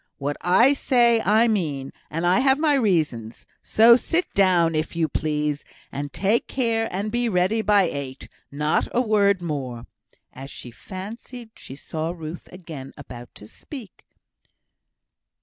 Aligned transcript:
What 0.17 0.35
I 0.41 0.73
say, 0.73 1.21
I 1.23 1.47
mean; 1.47 1.93
and 2.09 2.25
I 2.25 2.39
have 2.39 2.57
my 2.57 2.73
reasons. 2.73 3.45
So 3.61 3.95
sit 3.95 4.25
down, 4.33 4.73
if 4.73 4.95
you 4.95 5.07
please, 5.07 5.63
and 5.91 6.11
take 6.11 6.47
care 6.47 6.89
and 6.91 7.11
be 7.11 7.29
ready 7.29 7.61
by 7.61 7.83
eight. 7.83 8.27
Not 8.51 8.87
a 8.95 9.01
word 9.01 9.43
more," 9.43 9.85
as 10.33 10.49
she 10.49 10.71
fancied 10.71 11.51
she 11.55 11.75
saw 11.75 12.09
Ruth 12.13 12.49
again 12.51 12.93
about 12.97 13.35
to 13.35 13.47
speak. 13.47 14.03